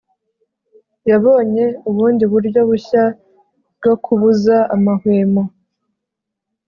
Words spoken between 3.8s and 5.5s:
kubuza amahwemo